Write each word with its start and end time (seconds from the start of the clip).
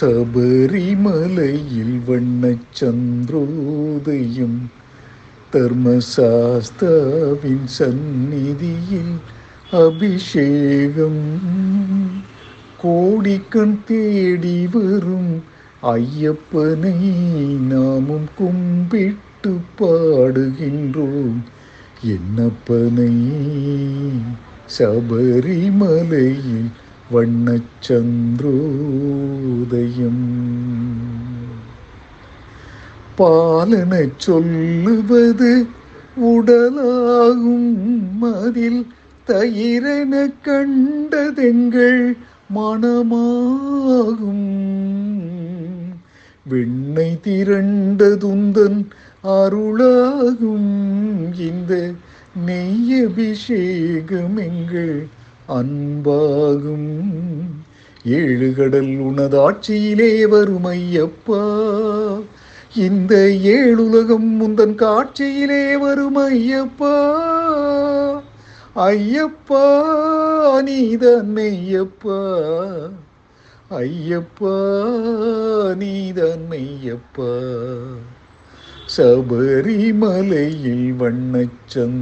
சபரிமலையில் 0.00 2.00
வண்ணச் 2.06 2.66
சந்திரோதயம் 2.72 4.70
தர்மசாஸ்தாவின் 5.52 7.64
சந்நிதியில் 7.64 9.20
அபிஷேகம். 9.70 11.40
கோடிக்கண் 12.82 13.86
தேடி 13.86 14.66
வரும் 14.66 15.42
ஐயப்பனை 15.82 16.98
நாமும் 17.60 18.28
கும்பிட்டு 18.36 19.60
பாடுகின்றோம். 19.78 21.42
என்னப்பனை? 22.06 23.14
சபரிமலையில் 24.78 26.70
வண்ணச்சந்திரோதயம் 27.12 29.19
பாலன 33.20 34.06
சொல்லுவது 34.16 35.66
உடலாகும் 36.22 37.72
அதில் 38.44 38.86
தயிரென 39.26 40.34
கண்டதெங்கள் 40.42 42.16
மனமாகும். 42.54 43.16
வெண்ணை 46.50 47.10
திரண்டதுந்தன் 47.24 48.86
அருளாகும். 49.24 50.70
இந்த 51.38 51.92
நெய் 52.46 53.04
அபிஷேகம் 53.04 54.36
எங்கள் 54.36 55.06
அன்பாகும். 55.48 57.02
ஏழுகடல் 58.08 58.92
உனதாட்சியிலே 58.98 60.28
வரும் 60.28 60.64
ஐயப்பா 60.64 61.44
இந்த 62.74 63.14
ஏழுலகம் 63.42 64.36
முந்தன் 64.40 64.74
காட்சியிலே 64.74 65.76
வரும் 65.76 66.16
ஐயப்பா. 66.16 66.94
ஐயப்பா 68.76 69.64
நீதான் 70.62 71.36
மெய்யப்பா. 71.36 72.20
ஐயப்பா 73.70 74.56
நீதான் 75.76 76.44
மெய்யப்பா. 76.50 77.32
சபரிமலையில் 78.96 80.94
வண்ணச்சந்திரோதயம் 80.98 81.98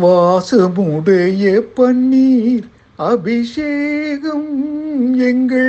வாசமுடைய 0.00 1.62
பன்னீர் 1.76 2.74
அபிஷேகம் 2.96 4.54
எங்கள் 5.18 5.65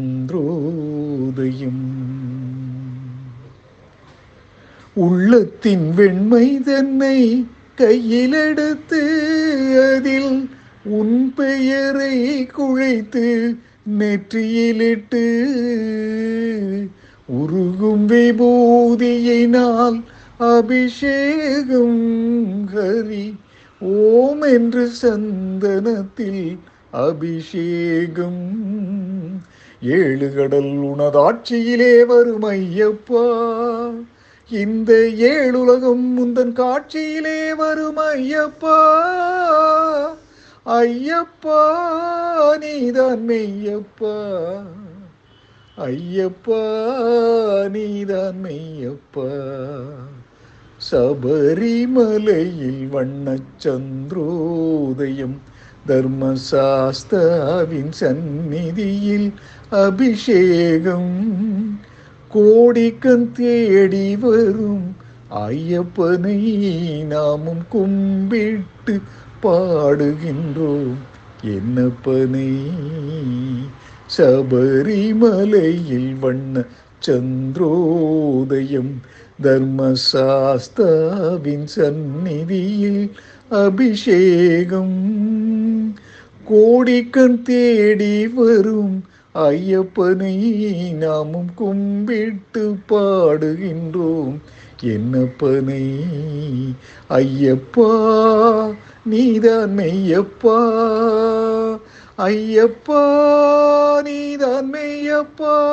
உள்ளத்தின் 4.94 5.94
வெண்மை 5.94 6.59
தன்னை 6.59 7.48
கையிலெடுத்து 7.78 9.02
அதில் 9.96 10.50
உன் 10.84 11.34
பெயரை 11.34 12.46
குழைத்து 12.46 13.56
நெற்றியிலிட்டு 13.84 15.24
உருகும் 17.25 18.08
விபூதியினால் 18.08 20.03
அபிஷேகம் 20.38 22.00
ஹரி 22.75 23.34
ஓம் 23.80 24.42
என்று 24.42 24.90
சந்தனத்தில் 25.02 26.59
அபிஷேகம். 26.92 28.59
ஏழு 29.81 30.34
கடல் 30.36 30.80
உனதாட்சியிலே 30.81 32.06
வரும் 32.06 32.44
ஐயப்பா. 32.44 33.25
இந்த 34.50 34.94
ஏழுலகம் 35.16 36.13
முந்தன் 36.18 36.53
காட்சியிலே 36.53 37.53
வரும் 37.53 37.98
ஐயப்பா. 37.98 38.80
ஐயப்பா 40.72 41.80
நீதான் 42.59 43.30
மெய்யப்பா. 43.30 44.62
ஐயப்பா 45.78 47.70
நீதான் 47.70 48.44
மெய்யப்பா. 48.44 49.30
சபரிமலையில் 50.92 52.90
வண்ணச்சந்திரோதயம் 52.92 55.38
தர்மசாஸ்தாவின் 55.88 57.90
சந்நிதியில் 57.90 59.34
அபிஷேகம். 59.70 61.80
கோடிக்கன் 62.34 63.31
தேடி 63.31 64.18
வரும் 64.18 64.96
ஐயப்பனை 65.36 67.04
நாமும் 67.04 67.64
கும்பிட்டு 67.70 69.02
பாடுகின்றோம் 69.44 70.94
என்னப்பனே 71.46 72.59
சபரிமலையில் 74.18 76.19
வண்ண 76.19 76.63
சந்திரோதயம். 77.00 79.01
தர்மசாஸ்தாவின் 79.44 81.63
சந்நிதியில் 81.63 83.12
அபிஷேகம். 83.50 85.00
கோடிக்கண் 86.46 87.44
தேடி 87.44 88.28
வரும் 88.28 89.03
ஐயப்பனை 89.36 90.36
நாமும் 90.92 91.53
கும்பிட்டு 91.56 92.75
பாடுகின்றோம். 92.90 94.38
என்னப்பனை? 94.84 96.03
ஐயப்பா 97.09 98.09
நீதான் 99.06 99.78
மெய்யப்பா. 99.78 100.59
ஐயப்பா 102.18 103.22
நீதான் 104.02 104.74
மெய்யப்பா. 104.74 105.69